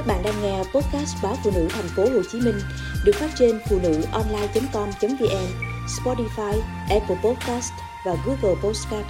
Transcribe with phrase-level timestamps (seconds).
[0.00, 2.54] Các bạn đang nghe podcast báo phụ nữ thành phố Hồ Chí Minh
[3.04, 5.46] được phát trên phụ nữ online.com.vn,
[5.86, 7.72] Spotify, Apple Podcast
[8.06, 9.06] và Google Podcast.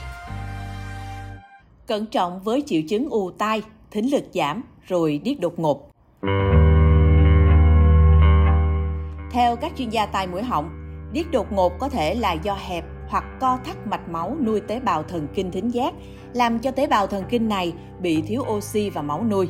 [1.87, 5.90] Cẩn trọng với triệu chứng ù tai, thính lực giảm rồi điếc đột ngột.
[9.31, 10.71] Theo các chuyên gia tai mũi họng,
[11.13, 14.81] điếc đột ngột có thể là do hẹp hoặc co thắt mạch máu nuôi tế
[14.81, 15.95] bào thần kinh thính giác,
[16.33, 19.48] làm cho tế bào thần kinh này bị thiếu oxy và máu nuôi.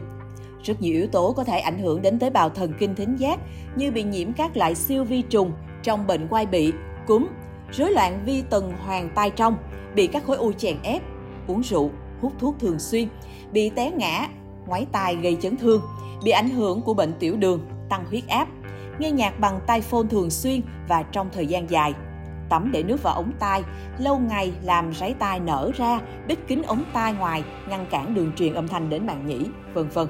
[0.64, 3.40] Rất nhiều yếu tố có thể ảnh hưởng đến tế bào thần kinh thính giác
[3.76, 6.72] như bị nhiễm các loại siêu vi trùng trong bệnh quai bị,
[7.06, 7.26] cúm,
[7.72, 9.56] rối loạn vi tuần hoàn tai trong,
[9.94, 11.02] bị các khối u chèn ép,
[11.46, 13.08] uống rượu, hút thuốc thường xuyên,
[13.52, 14.28] bị té ngã,
[14.66, 15.82] ngoái tai gây chấn thương,
[16.24, 18.48] bị ảnh hưởng của bệnh tiểu đường, tăng huyết áp,
[18.98, 21.94] nghe nhạc bằng tai phone thường xuyên và trong thời gian dài,
[22.48, 23.62] tắm để nước vào ống tai,
[23.98, 28.32] lâu ngày làm ráy tai nở ra, bít kính ống tai ngoài, ngăn cản đường
[28.36, 30.06] truyền âm thanh đến màng nhĩ, vân vân.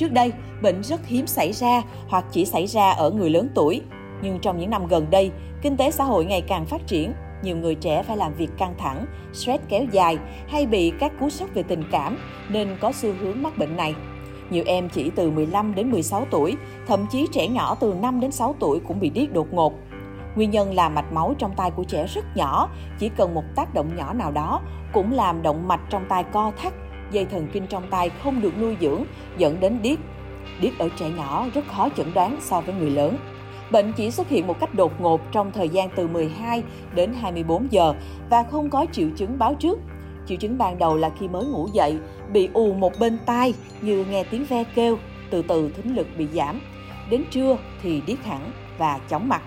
[0.00, 0.32] Trước đây,
[0.62, 3.82] bệnh rất hiếm xảy ra hoặc chỉ xảy ra ở người lớn tuổi.
[4.22, 5.30] Nhưng trong những năm gần đây,
[5.62, 7.12] kinh tế xã hội ngày càng phát triển,
[7.42, 11.30] nhiều người trẻ phải làm việc căng thẳng, stress kéo dài hay bị các cú
[11.30, 13.94] sốc về tình cảm nên có xu hướng mắc bệnh này.
[14.50, 16.56] Nhiều em chỉ từ 15 đến 16 tuổi,
[16.86, 19.74] thậm chí trẻ nhỏ từ 5 đến 6 tuổi cũng bị điếc đột ngột.
[20.36, 23.74] Nguyên nhân là mạch máu trong tai của trẻ rất nhỏ, chỉ cần một tác
[23.74, 24.60] động nhỏ nào đó
[24.92, 26.72] cũng làm động mạch trong tai co thắt,
[27.10, 29.04] dây thần kinh trong tai không được nuôi dưỡng,
[29.38, 29.98] dẫn đến điếc.
[30.60, 33.16] Điếc ở trẻ nhỏ rất khó chẩn đoán so với người lớn.
[33.70, 36.62] Bệnh chỉ xuất hiện một cách đột ngột trong thời gian từ 12
[36.94, 37.94] đến 24 giờ
[38.30, 39.78] và không có triệu chứng báo trước.
[40.26, 41.98] Triệu chứng ban đầu là khi mới ngủ dậy,
[42.32, 44.98] bị ù một bên tai như nghe tiếng ve kêu,
[45.30, 46.60] từ từ thính lực bị giảm.
[47.10, 49.42] Đến trưa thì điếc hẳn và chóng mặt.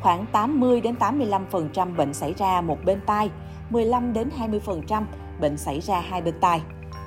[0.00, 3.30] Khoảng 80 đến 85% bệnh xảy ra một bên tai,
[3.70, 5.02] 15 đến 20%
[5.40, 6.60] bệnh xảy ra hai bên tai.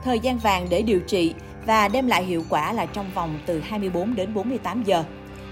[0.04, 1.34] Thời gian vàng để điều trị
[1.66, 5.04] và đem lại hiệu quả là trong vòng từ 24 đến 48 giờ.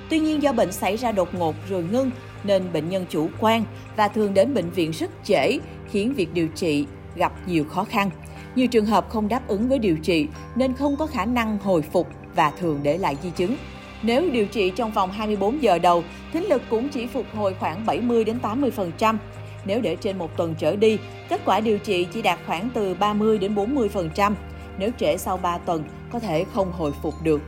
[0.10, 2.12] Tuy nhiên do bệnh xảy ra đột ngột rồi ngưng
[2.44, 3.64] nên bệnh nhân chủ quan
[3.96, 5.58] và thường đến bệnh viện rất trễ
[5.92, 6.86] khiến việc điều trị
[7.16, 8.10] gặp nhiều khó khăn.
[8.56, 11.82] Nhiều trường hợp không đáp ứng với điều trị nên không có khả năng hồi
[11.82, 13.56] phục và thường để lại di chứng.
[14.02, 17.86] Nếu điều trị trong vòng 24 giờ đầu, thính lực cũng chỉ phục hồi khoảng
[17.86, 19.18] 70 đến 80%.
[19.66, 20.98] Nếu để trên một tuần trở đi,
[21.30, 24.34] kết quả điều trị chỉ đạt khoảng từ 30 đến 40%.
[24.78, 27.42] Nếu trễ sau 3 tuần, có thể không hồi phục được.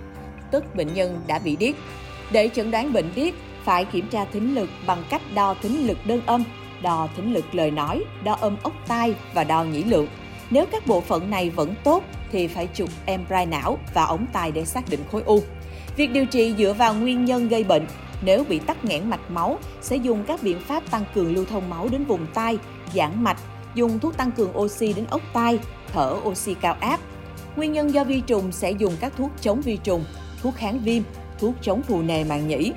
[0.51, 1.75] Tức bệnh nhân đã bị điếc.
[2.31, 3.33] Để chẩn đoán bệnh điếc,
[3.63, 6.43] phải kiểm tra thính lực bằng cách đo thính lực đơn âm,
[6.81, 10.07] đo thính lực lời nói, đo âm ốc tai và đo nhĩ lượng.
[10.49, 14.51] Nếu các bộ phận này vẫn tốt thì phải chụp MRI não và ống tai
[14.51, 15.43] để xác định khối u.
[15.95, 17.87] Việc điều trị dựa vào nguyên nhân gây bệnh.
[18.21, 21.69] Nếu bị tắc nghẽn mạch máu, sẽ dùng các biện pháp tăng cường lưu thông
[21.69, 22.57] máu đến vùng tai,
[22.93, 23.37] giãn mạch,
[23.75, 25.59] dùng thuốc tăng cường oxy đến ốc tai,
[25.93, 26.99] thở oxy cao áp.
[27.55, 30.03] Nguyên nhân do vi trùng sẽ dùng các thuốc chống vi trùng,
[30.41, 31.03] thuốc kháng viêm,
[31.39, 32.71] thuốc chống phù nề màng nhĩ.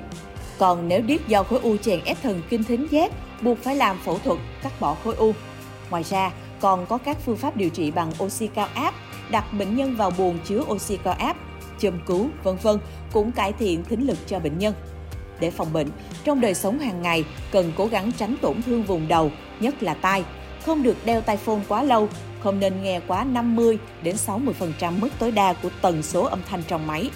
[0.57, 3.97] Còn nếu điếc do khối u chèn ép thần kinh thính giác, buộc phải làm
[3.97, 5.33] phẫu thuật cắt bỏ khối u.
[5.89, 8.93] Ngoài ra, còn có các phương pháp điều trị bằng oxy cao áp,
[9.31, 11.37] đặt bệnh nhân vào buồng chứa oxy cao áp,
[11.79, 12.79] châm cứu, vân vân
[13.13, 14.73] cũng cải thiện thính lực cho bệnh nhân.
[15.41, 15.87] Để phòng bệnh,
[16.23, 19.93] trong đời sống hàng ngày cần cố gắng tránh tổn thương vùng đầu, nhất là
[19.93, 20.23] tai.
[20.65, 22.09] Không được đeo tai phone quá lâu,
[22.39, 26.63] không nên nghe quá 50 đến 60% mức tối đa của tần số âm thanh
[26.67, 27.09] trong máy.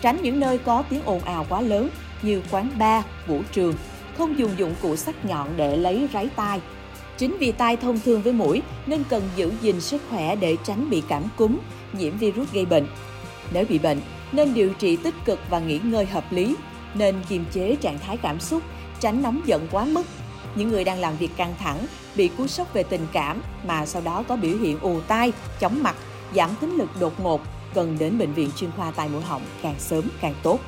[0.00, 1.88] Tránh những nơi có tiếng ồn ào quá lớn
[2.22, 3.74] như quán bar, vũ trường,
[4.18, 6.60] không dùng dụng cụ sắc nhọn để lấy ráy tai.
[7.18, 10.90] Chính vì tai thông thương với mũi nên cần giữ gìn sức khỏe để tránh
[10.90, 11.58] bị cảm cúm,
[11.92, 12.86] nhiễm virus gây bệnh.
[13.52, 14.00] Nếu bị bệnh,
[14.32, 16.56] nên điều trị tích cực và nghỉ ngơi hợp lý,
[16.94, 18.62] nên kiềm chế trạng thái cảm xúc,
[19.00, 20.06] tránh nóng giận quá mức.
[20.54, 24.02] Những người đang làm việc căng thẳng, bị cú sốc về tình cảm mà sau
[24.02, 25.96] đó có biểu hiện ù tai, chóng mặt,
[26.34, 27.40] giảm tính lực đột ngột,
[27.74, 30.58] cần đến bệnh viện chuyên khoa tai mũi họng càng sớm càng tốt.